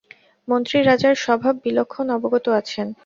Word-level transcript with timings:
মন্ত্রী 0.47 0.77
রাজার 0.81 1.15
স্বভাব 1.17 1.53
বিলক্ষণ 1.65 2.07
অবগত 2.17 2.45
আছেন। 2.59 2.87